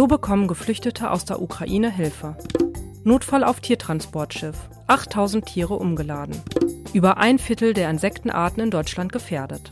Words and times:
So 0.00 0.06
bekommen 0.06 0.48
Geflüchtete 0.48 1.10
aus 1.10 1.26
der 1.26 1.42
Ukraine 1.42 1.90
Hilfe. 1.90 2.34
Notfall 3.04 3.44
auf 3.44 3.60
Tiertransportschiff. 3.60 4.56
8000 4.86 5.44
Tiere 5.44 5.74
umgeladen. 5.74 6.40
Über 6.94 7.18
ein 7.18 7.38
Viertel 7.38 7.74
der 7.74 7.90
Insektenarten 7.90 8.62
in 8.62 8.70
Deutschland 8.70 9.12
gefährdet. 9.12 9.68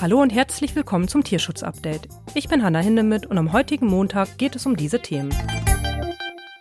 Hallo 0.00 0.22
und 0.22 0.32
herzlich 0.32 0.74
willkommen 0.74 1.06
zum 1.06 1.22
Tierschutz-Update. 1.22 2.08
Ich 2.32 2.48
bin 2.48 2.62
Hanna 2.62 2.78
Hindemith 2.78 3.26
und 3.26 3.36
am 3.36 3.52
heutigen 3.52 3.88
Montag 3.88 4.38
geht 4.38 4.56
es 4.56 4.64
um 4.64 4.74
diese 4.74 5.02
Themen. 5.02 5.34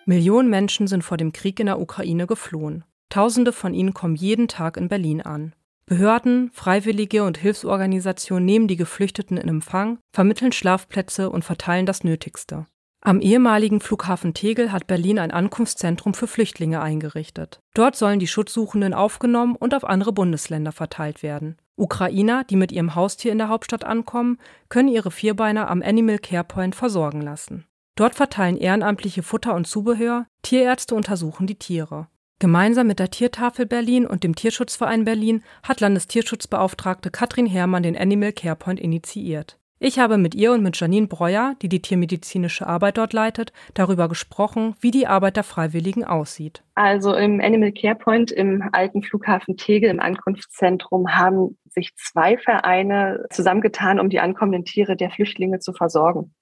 Millionen 0.05 0.49
Menschen 0.49 0.87
sind 0.87 1.05
vor 1.05 1.15
dem 1.15 1.31
Krieg 1.31 1.61
in 1.61 1.67
der 1.67 1.79
Ukraine 1.79 2.27
geflohen. 2.27 2.83
Tausende 3.07 3.53
von 3.53 3.73
ihnen 3.73 3.93
kommen 3.93 4.15
jeden 4.15 4.49
Tag 4.49 4.75
in 4.75 4.89
Berlin 4.89 5.21
an. 5.21 5.55
Behörden, 5.87 6.49
Freiwillige 6.51 7.23
und 7.23 7.37
Hilfsorganisationen 7.37 8.43
nehmen 8.43 8.67
die 8.67 8.75
Geflüchteten 8.75 9.37
in 9.37 9.47
Empfang, 9.47 9.99
vermitteln 10.11 10.51
Schlafplätze 10.51 11.29
und 11.29 11.45
verteilen 11.45 11.85
das 11.85 12.03
Nötigste. 12.03 12.65
Am 13.05 13.21
ehemaligen 13.21 13.81
Flughafen 13.81 14.33
Tegel 14.33 14.71
hat 14.71 14.87
Berlin 14.87 15.19
ein 15.19 15.29
Ankunftszentrum 15.29 16.15
für 16.15 16.25
Flüchtlinge 16.25 16.81
eingerichtet. 16.81 17.59
Dort 17.75 17.95
sollen 17.95 18.17
die 18.17 18.25
Schutzsuchenden 18.25 18.95
aufgenommen 18.95 19.55
und 19.55 19.75
auf 19.75 19.83
andere 19.83 20.11
Bundesländer 20.11 20.71
verteilt 20.71 21.21
werden. 21.21 21.55
Ukrainer, 21.75 22.43
die 22.45 22.55
mit 22.55 22.71
ihrem 22.71 22.95
Haustier 22.95 23.31
in 23.31 23.37
der 23.37 23.49
Hauptstadt 23.49 23.83
ankommen, 23.83 24.39
können 24.69 24.87
ihre 24.87 25.11
Vierbeiner 25.11 25.69
am 25.69 25.83
Animal 25.83 26.17
Care 26.17 26.45
Point 26.45 26.73
versorgen 26.73 27.21
lassen. 27.21 27.67
Dort 27.95 28.15
verteilen 28.15 28.57
Ehrenamtliche 28.57 29.21
Futter 29.21 29.53
und 29.53 29.67
Zubehör, 29.67 30.25
Tierärzte 30.41 30.95
untersuchen 30.95 31.45
die 31.45 31.59
Tiere. 31.59 32.07
Gemeinsam 32.39 32.87
mit 32.87 32.97
der 32.97 33.11
Tiertafel 33.11 33.67
Berlin 33.67 34.07
und 34.07 34.23
dem 34.23 34.33
Tierschutzverein 34.33 35.05
Berlin 35.05 35.43
hat 35.61 35.79
Landestierschutzbeauftragte 35.79 37.11
Katrin 37.11 37.45
Herrmann 37.45 37.83
den 37.83 37.95
Animal 37.95 38.33
Care 38.33 38.55
Point 38.55 38.79
initiiert. 38.79 39.59
Ich 39.87 39.99
habe 39.99 40.17
mit 40.17 40.33
ihr 40.33 40.51
und 40.51 40.63
mit 40.63 40.79
Janine 40.79 41.05
Breuer, 41.05 41.53
die 41.61 41.69
die 41.69 41.79
tiermedizinische 41.79 42.65
Arbeit 42.65 42.97
dort 42.97 43.13
leitet, 43.13 43.53
darüber 43.75 44.09
gesprochen, 44.09 44.73
wie 44.81 44.89
die 44.89 45.05
Arbeit 45.05 45.35
der 45.35 45.43
Freiwilligen 45.43 46.03
aussieht. 46.03 46.63
Also 46.73 47.13
im 47.13 47.39
Animal 47.39 47.71
Care 47.71 47.93
Point 47.93 48.31
im 48.31 48.67
alten 48.71 49.03
Flughafen 49.03 49.57
Tegel 49.57 49.91
im 49.91 49.99
Ankunftszentrum 49.99 51.15
haben 51.15 51.59
sich 51.67 51.93
zwei 51.97 52.35
Vereine 52.39 53.27
zusammengetan, 53.29 53.99
um 53.99 54.09
die 54.09 54.19
ankommenden 54.19 54.65
Tiere 54.65 54.95
der 54.95 55.11
Flüchtlinge 55.11 55.59
zu 55.59 55.71
versorgen. 55.71 56.33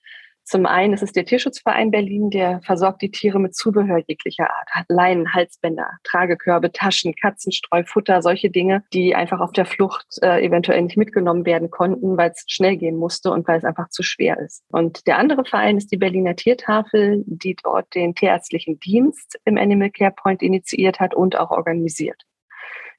Zum 0.45 0.65
einen 0.65 0.93
ist 0.93 1.01
es 1.01 1.13
der 1.13 1.25
Tierschutzverein 1.25 1.89
Berlin, 1.89 2.29
der 2.29 2.61
versorgt 2.61 3.01
die 3.01 3.11
Tiere 3.11 3.39
mit 3.39 3.55
Zubehör 3.55 4.03
jeglicher 4.05 4.49
Art. 4.49 4.85
Leinen, 4.89 5.33
Halsbänder, 5.33 5.89
Tragekörbe, 6.03 6.71
Taschen, 6.71 7.15
Katzenstreu, 7.15 7.83
Futter, 7.85 8.21
solche 8.21 8.49
Dinge, 8.49 8.83
die 8.93 9.15
einfach 9.15 9.39
auf 9.39 9.53
der 9.53 9.65
Flucht 9.65 10.05
äh, 10.21 10.45
eventuell 10.45 10.81
nicht 10.81 10.97
mitgenommen 10.97 11.45
werden 11.45 11.69
konnten, 11.69 12.17
weil 12.17 12.31
es 12.31 12.43
schnell 12.47 12.75
gehen 12.75 12.97
musste 12.97 13.31
und 13.31 13.47
weil 13.47 13.57
es 13.57 13.63
einfach 13.63 13.87
zu 13.89 14.03
schwer 14.03 14.37
ist. 14.39 14.63
Und 14.69 15.07
der 15.07 15.17
andere 15.17 15.45
Verein 15.45 15.77
ist 15.77 15.91
die 15.93 15.97
Berliner 15.97 16.35
Tiertafel, 16.35 17.23
die 17.25 17.55
dort 17.63 17.95
den 17.95 18.13
tierärztlichen 18.13 18.79
Dienst 18.79 19.39
im 19.45 19.57
Animal 19.57 19.91
Care 19.91 20.11
Point 20.11 20.41
initiiert 20.41 20.99
hat 20.99 21.15
und 21.15 21.37
auch 21.37 21.51
organisiert. 21.51 22.21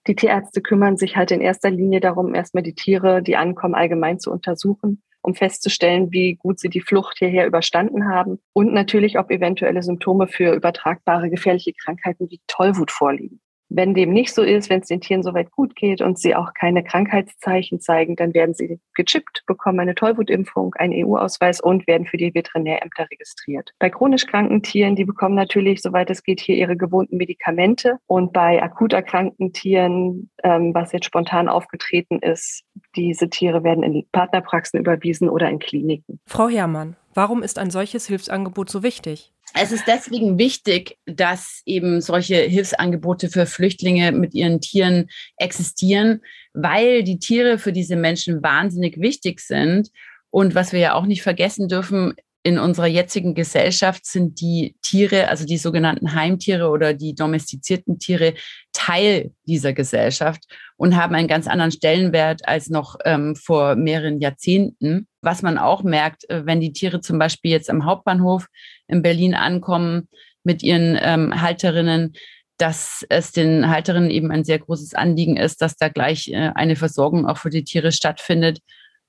Die 0.06 0.16
Tierärzte 0.16 0.62
kümmern 0.62 0.96
sich 0.96 1.16
halt 1.16 1.30
in 1.30 1.40
erster 1.40 1.70
Linie 1.70 2.00
darum, 2.00 2.34
erstmal 2.34 2.62
die 2.62 2.74
Tiere, 2.74 3.22
die 3.22 3.36
ankommen, 3.36 3.74
allgemein 3.74 4.18
zu 4.18 4.30
untersuchen 4.30 5.02
um 5.24 5.34
festzustellen, 5.34 6.12
wie 6.12 6.36
gut 6.36 6.60
sie 6.60 6.68
die 6.68 6.80
Flucht 6.80 7.18
hierher 7.18 7.46
überstanden 7.46 8.08
haben 8.08 8.38
und 8.52 8.72
natürlich, 8.72 9.18
ob 9.18 9.30
eventuelle 9.30 9.82
Symptome 9.82 10.28
für 10.28 10.54
übertragbare 10.54 11.30
gefährliche 11.30 11.72
Krankheiten 11.72 12.30
wie 12.30 12.40
Tollwut 12.46 12.90
vorliegen. 12.90 13.40
Wenn 13.76 13.92
dem 13.92 14.12
nicht 14.12 14.32
so 14.32 14.42
ist, 14.42 14.70
wenn 14.70 14.82
es 14.82 14.86
den 14.86 15.00
Tieren 15.00 15.24
soweit 15.24 15.50
gut 15.50 15.74
geht 15.74 16.00
und 16.00 16.16
sie 16.16 16.36
auch 16.36 16.54
keine 16.54 16.84
Krankheitszeichen 16.84 17.80
zeigen, 17.80 18.14
dann 18.14 18.32
werden 18.32 18.54
sie 18.54 18.78
gechippt, 18.94 19.42
bekommen 19.46 19.80
eine 19.80 19.96
Tollwutimpfung, 19.96 20.74
einen 20.74 21.04
EU-Ausweis 21.04 21.60
und 21.60 21.84
werden 21.88 22.06
für 22.06 22.16
die 22.16 22.32
Veterinärämter 22.32 23.08
registriert. 23.10 23.72
Bei 23.80 23.90
chronisch 23.90 24.26
kranken 24.26 24.62
Tieren, 24.62 24.94
die 24.94 25.04
bekommen 25.04 25.34
natürlich, 25.34 25.82
soweit 25.82 26.08
es 26.08 26.22
geht, 26.22 26.40
hier 26.40 26.54
ihre 26.54 26.76
gewohnten 26.76 27.16
Medikamente. 27.16 27.98
Und 28.06 28.32
bei 28.32 28.62
akut 28.62 28.92
erkrankten 28.92 29.52
Tieren, 29.52 30.30
ähm, 30.44 30.72
was 30.72 30.92
jetzt 30.92 31.06
spontan 31.06 31.48
aufgetreten 31.48 32.20
ist, 32.20 32.62
diese 32.94 33.28
Tiere 33.28 33.64
werden 33.64 33.82
in 33.82 34.06
Partnerpraxen 34.12 34.78
überwiesen 34.78 35.28
oder 35.28 35.50
in 35.50 35.58
Kliniken. 35.58 36.20
Frau 36.26 36.48
Herrmann, 36.48 36.94
warum 37.12 37.42
ist 37.42 37.58
ein 37.58 37.70
solches 37.70 38.06
Hilfsangebot 38.06 38.70
so 38.70 38.84
wichtig? 38.84 39.33
Es 39.56 39.70
ist 39.70 39.84
deswegen 39.86 40.36
wichtig, 40.36 40.98
dass 41.06 41.62
eben 41.64 42.00
solche 42.00 42.36
Hilfsangebote 42.36 43.28
für 43.28 43.46
Flüchtlinge 43.46 44.10
mit 44.10 44.34
ihren 44.34 44.60
Tieren 44.60 45.08
existieren, 45.36 46.22
weil 46.52 47.04
die 47.04 47.20
Tiere 47.20 47.58
für 47.58 47.72
diese 47.72 47.94
Menschen 47.94 48.42
wahnsinnig 48.42 49.00
wichtig 49.00 49.38
sind. 49.38 49.90
Und 50.30 50.56
was 50.56 50.72
wir 50.72 50.80
ja 50.80 50.94
auch 50.94 51.06
nicht 51.06 51.22
vergessen 51.22 51.68
dürfen, 51.68 52.14
in 52.42 52.58
unserer 52.58 52.88
jetzigen 52.88 53.34
Gesellschaft 53.34 54.04
sind 54.04 54.40
die 54.40 54.76
Tiere, 54.82 55.28
also 55.28 55.46
die 55.46 55.56
sogenannten 55.56 56.14
Heimtiere 56.14 56.68
oder 56.68 56.92
die 56.92 57.14
domestizierten 57.14 57.98
Tiere, 57.98 58.34
Teil 58.72 59.32
dieser 59.46 59.72
Gesellschaft 59.72 60.44
und 60.76 60.96
haben 60.96 61.14
einen 61.14 61.28
ganz 61.28 61.46
anderen 61.46 61.70
Stellenwert 61.70 62.46
als 62.46 62.68
noch 62.68 62.96
ähm, 63.04 63.34
vor 63.34 63.76
mehreren 63.76 64.20
Jahrzehnten. 64.20 65.06
Was 65.24 65.42
man 65.42 65.58
auch 65.58 65.82
merkt, 65.82 66.28
äh, 66.30 66.46
wenn 66.46 66.60
die 66.60 66.72
Tiere 66.72 67.00
zum 67.00 67.18
Beispiel 67.18 67.50
jetzt 67.50 67.70
am 67.70 67.84
Hauptbahnhof 67.84 68.46
in 68.86 69.02
Berlin 69.02 69.34
ankommen 69.34 70.08
mit 70.42 70.62
ihren 70.62 70.98
ähm, 71.00 71.40
Halterinnen, 71.40 72.14
dass 72.58 73.04
es 73.08 73.32
den 73.32 73.68
Halterinnen 73.68 74.10
eben 74.10 74.30
ein 74.30 74.44
sehr 74.44 74.58
großes 74.58 74.94
Anliegen 74.94 75.36
ist, 75.36 75.60
dass 75.62 75.76
da 75.76 75.88
gleich 75.88 76.28
äh, 76.28 76.52
eine 76.54 76.76
Versorgung 76.76 77.26
auch 77.26 77.38
für 77.38 77.50
die 77.50 77.64
Tiere 77.64 77.90
stattfindet 77.90 78.60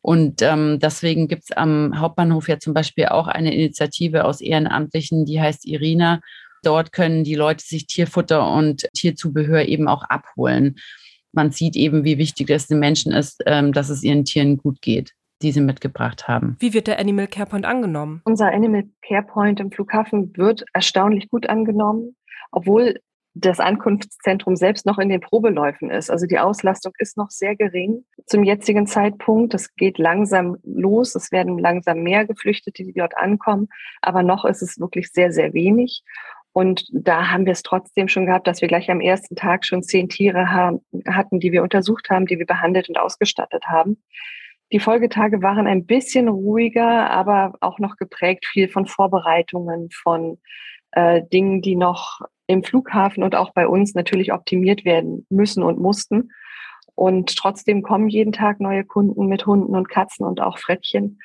und 0.05 0.43
ähm, 0.43 0.77
deswegen 0.79 1.27
gibt 1.27 1.45
es 1.45 1.51
am 1.57 1.99
Hauptbahnhof 1.99 2.47
ja 2.47 2.59
zum 2.59 2.75
Beispiel 2.75 3.07
auch 3.07 3.27
eine 3.27 3.51
Initiative 3.55 4.25
aus 4.25 4.39
Ehrenamtlichen, 4.39 5.25
die 5.25 5.41
heißt 5.41 5.65
Irina. 5.65 6.21
Dort 6.61 6.91
können 6.91 7.23
die 7.23 7.33
Leute 7.33 7.65
sich 7.65 7.87
Tierfutter 7.87 8.47
und 8.51 8.87
Tierzubehör 8.95 9.65
eben 9.65 9.87
auch 9.87 10.03
abholen. 10.03 10.75
Man 11.31 11.51
sieht 11.51 11.75
eben, 11.75 12.03
wie 12.03 12.19
wichtig 12.19 12.51
es 12.51 12.67
den 12.67 12.77
Menschen 12.77 13.13
ist, 13.13 13.41
ähm, 13.47 13.73
dass 13.73 13.89
es 13.89 14.03
ihren 14.03 14.25
Tieren 14.25 14.57
gut 14.57 14.79
geht 14.79 15.13
die 15.45 15.51
sie 15.51 15.61
mitgebracht 15.61 16.27
haben. 16.27 16.57
Wie 16.59 16.73
wird 16.73 16.87
der 16.87 16.97
Animal 16.97 17.27
Care 17.27 17.45
Point 17.45 17.65
angenommen? 17.65 18.21
Unser 18.25 18.51
Animal 18.51 18.85
Care 19.07 19.21
Point 19.21 19.59
im 19.59 19.71
Flughafen 19.71 20.35
wird 20.35 20.65
erstaunlich 20.73 21.29
gut 21.29 21.47
angenommen, 21.47 22.15
obwohl 22.51 22.99
das 23.35 23.59
Ankunftszentrum 23.59 24.55
selbst 24.55 24.87
noch 24.87 24.97
in 24.97 25.09
den 25.09 25.19
Probeläufen 25.19 25.91
ist. 25.91 26.09
Also 26.09 26.25
die 26.25 26.39
Auslastung 26.39 26.93
ist 26.97 27.15
noch 27.15 27.29
sehr 27.29 27.55
gering 27.55 28.05
zum 28.25 28.43
jetzigen 28.43 28.87
Zeitpunkt. 28.87 29.53
Es 29.53 29.75
geht 29.75 29.99
langsam 29.99 30.57
los. 30.63 31.13
Es 31.13 31.31
werden 31.31 31.59
langsam 31.59 31.99
mehr 31.99 32.25
Geflüchtete, 32.25 32.83
die 32.83 32.93
dort 32.93 33.15
ankommen. 33.15 33.67
Aber 34.01 34.23
noch 34.23 34.45
ist 34.45 34.63
es 34.63 34.79
wirklich 34.79 35.11
sehr, 35.11 35.31
sehr 35.31 35.53
wenig. 35.53 36.01
Und 36.53 36.87
da 36.91 37.29
haben 37.29 37.45
wir 37.45 37.51
es 37.51 37.61
trotzdem 37.61 38.07
schon 38.07 38.25
gehabt, 38.25 38.47
dass 38.47 38.61
wir 38.61 38.69
gleich 38.69 38.89
am 38.89 39.01
ersten 39.01 39.35
Tag 39.35 39.65
schon 39.65 39.83
zehn 39.83 40.09
Tiere 40.09 40.49
haben, 40.49 40.79
hatten, 41.05 41.39
die 41.39 41.51
wir 41.51 41.61
untersucht 41.61 42.09
haben, 42.09 42.25
die 42.25 42.39
wir 42.39 42.45
behandelt 42.47 42.89
und 42.89 42.97
ausgestattet 42.97 43.65
haben. 43.67 44.01
Die 44.71 44.79
Folgetage 44.79 45.41
waren 45.41 45.67
ein 45.67 45.85
bisschen 45.85 46.27
ruhiger, 46.27 47.09
aber 47.09 47.53
auch 47.61 47.79
noch 47.79 47.97
geprägt 47.97 48.45
viel 48.45 48.67
von 48.67 48.87
Vorbereitungen, 48.87 49.89
von 49.91 50.39
äh, 50.91 51.21
Dingen, 51.31 51.61
die 51.61 51.75
noch 51.75 52.21
im 52.47 52.63
Flughafen 52.63 53.23
und 53.23 53.35
auch 53.35 53.53
bei 53.53 53.67
uns 53.67 53.93
natürlich 53.93 54.33
optimiert 54.33 54.85
werden 54.85 55.25
müssen 55.29 55.63
und 55.63 55.79
mussten. 55.79 56.31
Und 56.95 57.35
trotzdem 57.35 57.83
kommen 57.83 58.07
jeden 58.07 58.31
Tag 58.31 58.59
neue 58.59 58.85
Kunden 58.85 59.27
mit 59.27 59.45
Hunden 59.45 59.75
und 59.75 59.89
Katzen 59.89 60.25
und 60.25 60.39
auch 60.39 60.57
Frettchen, 60.57 61.19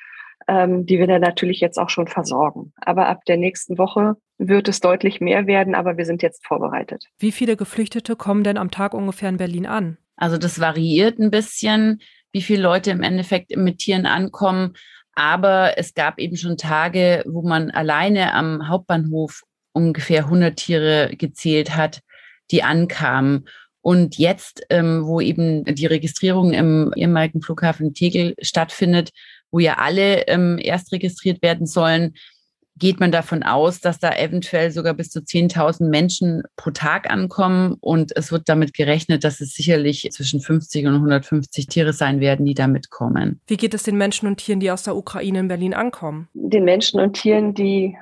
ähm, 0.47 0.85
die 0.85 0.99
wir 0.99 1.07
dann 1.07 1.21
natürlich 1.21 1.61
jetzt 1.61 1.77
auch 1.77 1.89
schon 1.89 2.07
versorgen. 2.07 2.73
Aber 2.75 3.07
ab 3.07 3.23
der 3.25 3.37
nächsten 3.37 3.77
Woche 3.77 4.17
wird 4.37 4.67
es 4.67 4.81
deutlich 4.81 5.21
mehr 5.21 5.47
werden, 5.47 5.75
aber 5.75 5.97
wir 5.97 6.05
sind 6.05 6.21
jetzt 6.21 6.45
vorbereitet. 6.45 7.05
Wie 7.19 7.31
viele 7.31 7.55
Geflüchtete 7.55 8.15
kommen 8.15 8.43
denn 8.43 8.57
am 8.57 8.71
Tag 8.71 8.93
ungefähr 8.93 9.29
in 9.29 9.37
Berlin 9.37 9.65
an? 9.65 9.97
Also 10.17 10.37
das 10.37 10.59
variiert 10.59 11.19
ein 11.19 11.31
bisschen, 11.31 12.01
wie 12.31 12.41
viele 12.41 12.63
Leute 12.63 12.91
im 12.91 13.03
Endeffekt 13.03 13.55
mit 13.55 13.79
Tieren 13.79 14.05
ankommen. 14.05 14.73
Aber 15.13 15.77
es 15.77 15.93
gab 15.93 16.19
eben 16.19 16.37
schon 16.37 16.57
Tage, 16.57 17.23
wo 17.27 17.41
man 17.41 17.71
alleine 17.71 18.33
am 18.33 18.67
Hauptbahnhof 18.67 19.43
ungefähr 19.73 20.25
100 20.25 20.55
Tiere 20.55 21.11
gezählt 21.15 21.75
hat, 21.75 22.01
die 22.51 22.63
ankamen. 22.63 23.47
Und 23.81 24.17
jetzt, 24.17 24.63
ähm, 24.69 25.05
wo 25.05 25.19
eben 25.19 25.65
die 25.65 25.87
Registrierung 25.87 26.53
im 26.53 26.93
ehemaligen 26.95 27.41
Flughafen 27.41 27.93
Tegel 27.93 28.35
stattfindet, 28.41 29.09
wo 29.49 29.59
ja 29.59 29.77
alle 29.79 30.27
ähm, 30.27 30.59
erst 30.61 30.91
registriert 30.91 31.41
werden 31.41 31.65
sollen, 31.65 32.13
geht 32.81 32.99
man 32.99 33.11
davon 33.11 33.43
aus, 33.43 33.79
dass 33.79 33.99
da 33.99 34.11
eventuell 34.11 34.71
sogar 34.71 34.95
bis 34.95 35.11
zu 35.11 35.19
10.000 35.19 35.87
Menschen 35.87 36.41
pro 36.57 36.71
Tag 36.71 37.09
ankommen. 37.09 37.77
Und 37.79 38.11
es 38.17 38.31
wird 38.31 38.49
damit 38.49 38.73
gerechnet, 38.73 39.23
dass 39.23 39.39
es 39.39 39.53
sicherlich 39.53 40.09
zwischen 40.11 40.41
50 40.41 40.87
und 40.87 40.95
150 40.95 41.67
Tiere 41.67 41.93
sein 41.93 42.19
werden, 42.19 42.45
die 42.45 42.55
da 42.55 42.65
mitkommen. 42.67 43.39
Wie 43.45 43.55
geht 43.55 43.75
es 43.75 43.83
den 43.83 43.97
Menschen 43.97 44.27
und 44.27 44.37
Tieren, 44.37 44.59
die 44.59 44.71
aus 44.71 44.81
der 44.81 44.97
Ukraine 44.97 45.41
in 45.41 45.47
Berlin 45.47 45.75
ankommen? 45.75 46.27
Den 46.33 46.65
Menschen 46.65 46.99
und 46.99 47.13
Tieren, 47.13 47.53
die 47.53 47.95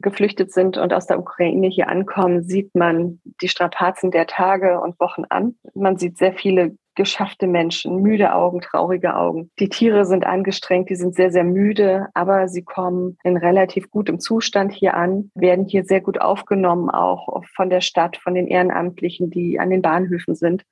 geflüchtet 0.00 0.52
sind 0.52 0.76
und 0.76 0.92
aus 0.92 1.06
der 1.06 1.18
Ukraine 1.18 1.66
hier 1.68 1.88
ankommen, 1.88 2.44
sieht 2.44 2.74
man 2.74 3.20
die 3.40 3.48
Strapazen 3.48 4.10
der 4.10 4.26
Tage 4.26 4.78
und 4.78 5.00
Wochen 5.00 5.24
an. 5.30 5.56
Man 5.74 5.96
sieht 5.96 6.18
sehr 6.18 6.34
viele 6.34 6.76
geschaffte 6.98 7.46
Menschen, 7.46 8.02
müde 8.02 8.34
Augen, 8.34 8.60
traurige 8.60 9.14
Augen. 9.14 9.50
Die 9.60 9.68
Tiere 9.68 10.04
sind 10.04 10.26
angestrengt, 10.26 10.90
die 10.90 10.96
sind 10.96 11.14
sehr, 11.14 11.30
sehr 11.30 11.44
müde, 11.44 12.08
aber 12.12 12.48
sie 12.48 12.64
kommen 12.64 13.16
in 13.22 13.36
relativ 13.36 13.88
gutem 13.90 14.18
Zustand 14.18 14.72
hier 14.72 14.94
an, 14.94 15.30
werden 15.34 15.64
hier 15.64 15.84
sehr 15.84 16.00
gut 16.00 16.20
aufgenommen, 16.20 16.90
auch 16.90 17.44
von 17.54 17.70
der 17.70 17.80
Stadt, 17.80 18.16
von 18.16 18.34
den 18.34 18.48
Ehrenamtlichen, 18.48 19.30
die 19.30 19.60
an 19.60 19.70
den 19.70 19.80
Bahnhöfen 19.80 20.34
sind. 20.34 20.64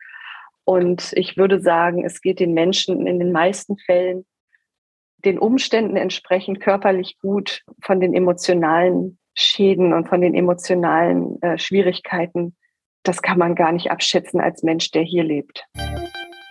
Und 0.64 1.12
ich 1.14 1.36
würde 1.36 1.60
sagen, 1.60 2.04
es 2.04 2.20
geht 2.20 2.40
den 2.40 2.54
Menschen 2.54 3.06
in 3.06 3.20
den 3.20 3.30
meisten 3.30 3.78
Fällen 3.78 4.26
den 5.24 5.38
Umständen 5.38 5.96
entsprechend 5.96 6.60
körperlich 6.60 7.18
gut 7.20 7.62
von 7.80 8.00
den 8.00 8.14
emotionalen 8.14 9.18
Schäden 9.34 9.92
und 9.92 10.08
von 10.08 10.20
den 10.20 10.34
emotionalen 10.34 11.40
äh, 11.40 11.56
Schwierigkeiten. 11.56 12.56
Das 13.06 13.22
kann 13.22 13.38
man 13.38 13.54
gar 13.54 13.70
nicht 13.70 13.92
abschätzen 13.92 14.40
als 14.40 14.64
Mensch, 14.64 14.90
der 14.90 15.02
hier 15.02 15.22
lebt. 15.22 15.64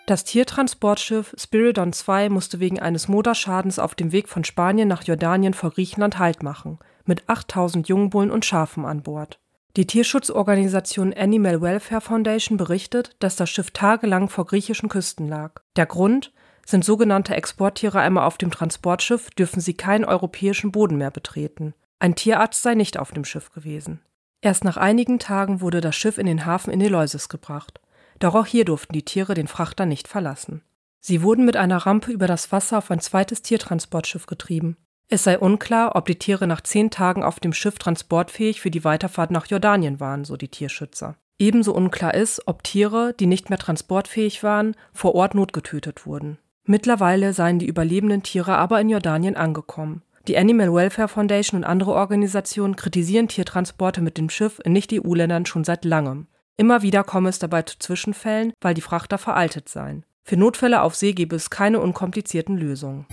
Das 0.06 0.24
Tiertransportschiff 0.24 1.36
Spiridon 1.38 1.92
2 1.92 2.30
musste 2.30 2.62
wegen 2.62 2.80
eines 2.80 3.10
Moderschadens 3.10 3.78
auf 3.78 3.94
dem 3.94 4.14
Weg 4.14 4.30
von 4.30 4.46
Spanien 4.46 4.88
nach 4.88 5.04
Jordanien 5.04 5.54
vor 5.54 5.72
Griechenland 5.72 6.18
Halt 6.18 6.44
machen, 6.44 6.80
mit 7.04 7.28
8000 7.28 7.90
Jungbullen 7.90 8.32
und 8.32 8.46
Schafen 8.46 8.86
an 8.86 9.04
Bord. 9.04 9.38
Die 9.76 9.86
Tierschutzorganisation 9.86 11.14
Animal 11.14 11.62
Welfare 11.62 12.00
Foundation 12.00 12.58
berichtet, 12.58 13.18
dass 13.20 13.36
das 13.36 13.50
Schiff 13.50 13.72
tagelang 13.72 14.30
vor 14.30 14.46
griechischen 14.46 14.88
Küsten 14.88 15.28
lag. 15.28 15.62
Der 15.76 15.86
Grund? 15.86 16.32
Sind 16.66 16.86
sogenannte 16.86 17.36
Exporttiere 17.36 18.00
einmal 18.00 18.26
auf 18.26 18.38
dem 18.38 18.50
Transportschiff, 18.50 19.30
dürfen 19.32 19.60
sie 19.60 19.74
keinen 19.74 20.06
europäischen 20.06 20.72
Boden 20.72 20.98
mehr 20.98 21.12
betreten. 21.12 21.74
Ein 22.00 22.16
Tierarzt 22.16 22.64
sei 22.64 22.76
nicht 22.76 22.98
auf 22.98 23.12
dem 23.12 23.26
Schiff 23.26 23.52
gewesen. 23.52 24.00
Erst 24.46 24.64
nach 24.64 24.78
einigen 24.78 25.18
Tagen 25.18 25.60
wurde 25.60 25.82
das 25.82 25.96
Schiff 25.96 26.20
in 26.20 26.28
den 26.28 26.46
Hafen 26.46 26.72
in 26.72 26.80
Eleusis 26.80 27.30
gebracht. 27.30 27.82
Doch 28.20 28.36
auch 28.36 28.46
hier 28.46 28.64
durften 28.64 28.94
die 28.94 29.04
Tiere 29.04 29.34
den 29.34 29.48
Frachter 29.48 29.88
nicht 29.88 30.08
verlassen. 30.08 30.62
Sie 31.00 31.24
wurden 31.24 31.46
mit 31.46 31.58
einer 31.58 31.78
Rampe 31.78 32.12
über 32.12 32.28
das 32.28 32.52
Wasser 32.52 32.78
auf 32.78 32.92
ein 32.92 33.00
zweites 33.00 33.42
Tiertransportschiff 33.42 34.28
getrieben. 34.28 34.78
Es 35.08 35.24
sei 35.24 35.40
unklar, 35.40 35.96
ob 35.96 36.06
die 36.06 36.20
Tiere 36.20 36.46
nach 36.46 36.62
zehn 36.62 36.92
Tagen 36.92 37.24
auf 37.24 37.40
dem 37.40 37.54
Schiff 37.54 37.80
transportfähig 37.80 38.62
für 38.62 38.70
die 38.70 38.84
Weiterfahrt 38.84 39.32
nach 39.32 39.48
Jordanien 39.48 40.00
waren, 40.00 40.26
so 40.26 40.38
die 40.38 40.50
Tierschützer. 40.50 41.16
Ebenso 41.40 41.74
unklar 41.74 42.14
ist, 42.14 42.44
ob 42.46 42.64
Tiere, 42.64 43.16
die 43.20 43.26
nicht 43.26 43.50
mehr 43.50 43.58
transportfähig 43.58 44.44
waren, 44.44 44.76
vor 44.94 45.16
Ort 45.16 45.34
notgetötet 45.34 46.06
wurden. 46.06 46.38
Mittlerweile 46.66 47.34
seien 47.34 47.58
die 47.58 47.68
überlebenden 47.68 48.22
Tiere 48.22 48.58
aber 48.58 48.80
in 48.80 48.90
Jordanien 48.90 49.38
angekommen. 49.38 50.04
Die 50.28 50.40
Animal 50.40 50.74
Welfare 50.74 51.08
Foundation 51.08 51.60
und 51.60 51.64
andere 51.66 51.94
Organisationen 51.94 52.76
kritisieren 52.76 53.28
Tiertransporte 53.28 54.02
mit 54.02 54.18
dem 54.18 54.32
Schiff 54.32 54.60
in 54.64 54.74
Nicht-EU-Ländern 54.74 55.46
schon 55.46 55.64
seit 55.64 55.86
langem. 55.86 56.26
Immer 56.58 56.82
wieder 56.82 57.04
komme 57.04 57.30
es 57.30 57.38
dabei 57.38 57.62
zu 57.62 57.78
Zwischenfällen, 57.78 58.54
weil 58.60 58.74
die 58.74 58.82
Frachter 58.82 59.20
veraltet 59.20 59.70
seien. 59.70 60.04
Für 60.24 60.36
Notfälle 60.36 60.82
auf 60.82 60.96
See 60.96 61.14
gebe 61.14 61.36
es 61.36 61.52
keine 61.52 61.80
unkomplizierten 61.80 62.58
Lösungen. 62.58 63.06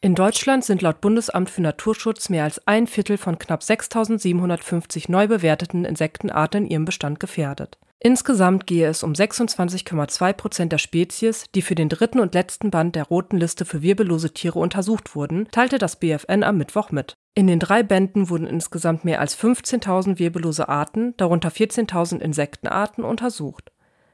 In 0.00 0.16
Deutschland 0.16 0.64
sind 0.64 0.82
laut 0.82 1.00
Bundesamt 1.00 1.48
für 1.48 1.62
Naturschutz 1.62 2.28
mehr 2.28 2.42
als 2.42 2.66
ein 2.66 2.88
Viertel 2.88 3.18
von 3.18 3.38
knapp 3.38 3.60
6.750 3.60 5.10
neu 5.10 5.28
bewerteten 5.28 5.84
Insektenarten 5.84 6.64
in 6.64 6.70
ihrem 6.70 6.84
Bestand 6.86 7.20
gefährdet. 7.20 7.78
Insgesamt 7.98 8.66
gehe 8.66 8.88
es 8.88 9.02
um 9.02 9.12
26,2 9.12 10.32
Prozent 10.34 10.72
der 10.72 10.78
Spezies, 10.78 11.46
die 11.54 11.62
für 11.62 11.74
den 11.74 11.88
dritten 11.88 12.20
und 12.20 12.34
letzten 12.34 12.70
Band 12.70 12.94
der 12.94 13.04
Roten 13.04 13.38
Liste 13.38 13.64
für 13.64 13.80
wirbellose 13.82 14.34
Tiere 14.34 14.58
untersucht 14.58 15.16
wurden, 15.16 15.48
teilte 15.50 15.78
das 15.78 15.96
BfN 15.96 16.42
am 16.42 16.58
Mittwoch 16.58 16.90
mit. 16.90 17.14
In 17.34 17.46
den 17.46 17.58
drei 17.58 17.82
Bänden 17.82 18.28
wurden 18.28 18.46
insgesamt 18.46 19.04
mehr 19.04 19.20
als 19.20 19.38
15.000 19.38 20.18
wirbellose 20.18 20.68
Arten, 20.68 21.14
darunter 21.16 21.48
14.000 21.48 22.20
Insektenarten, 22.20 23.02
untersucht. 23.02 23.72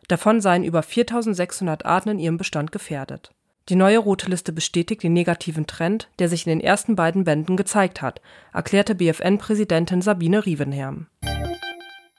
Davon 0.09 0.41
seien 0.41 0.65
über 0.65 0.81
4.600 0.81 1.85
Arten 1.85 2.11
in 2.11 2.19
ihrem 2.19 2.37
Bestand 2.37 2.73
gefährdet. 2.73 3.33
Die 3.69 3.77
neue 3.77 3.99
Rote 3.99 4.29
Liste 4.29 4.53
bestätigt 4.53 5.03
den 5.03 5.13
negativen 5.13 5.67
Trend, 5.67 6.09
der 6.19 6.29
sich 6.29 6.47
in 6.47 6.51
den 6.51 6.61
ersten 6.61 6.97
beiden 6.97 7.25
Bänden 7.25 7.57
gezeigt 7.57 8.03
hat, 8.03 8.21
erklärte 8.53 8.95
BfN-Präsidentin 8.95 10.03
Sabine 10.03 10.45
Rievenherm. 10.45 11.07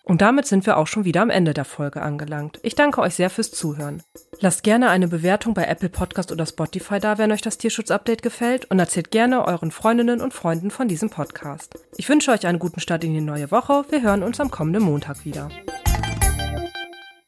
Und 0.05 0.21
damit 0.21 0.45
sind 0.45 0.65
wir 0.65 0.77
auch 0.77 0.87
schon 0.87 1.05
wieder 1.05 1.21
am 1.21 1.29
Ende 1.29 1.53
der 1.53 1.63
Folge 1.63 2.01
angelangt. 2.01 2.59
Ich 2.61 2.75
danke 2.75 3.01
euch 3.01 3.15
sehr 3.15 3.29
fürs 3.29 3.51
Zuhören. 3.51 4.03
Lasst 4.39 4.63
gerne 4.63 4.89
eine 4.89 5.07
Bewertung 5.07 5.53
bei 5.53 5.63
Apple 5.63 5.89
Podcast 5.89 6.31
oder 6.31 6.45
Spotify 6.45 6.99
da, 6.99 7.17
wenn 7.17 7.31
euch 7.31 7.41
das 7.41 7.57
Tierschutzupdate 7.57 8.21
gefällt 8.21 8.65
und 8.65 8.79
erzählt 8.79 9.11
gerne 9.11 9.47
euren 9.47 9.71
Freundinnen 9.71 10.21
und 10.21 10.33
Freunden 10.33 10.71
von 10.71 10.89
diesem 10.89 11.09
Podcast. 11.09 11.75
Ich 11.95 12.09
wünsche 12.09 12.31
euch 12.31 12.45
einen 12.45 12.59
guten 12.59 12.81
Start 12.81 13.05
in 13.05 13.13
die 13.13 13.21
neue 13.21 13.49
Woche. 13.51 13.85
Wir 13.89 14.01
hören 14.01 14.23
uns 14.23 14.41
am 14.41 14.51
kommenden 14.51 14.83
Montag 14.83 15.23
wieder. 15.23 15.49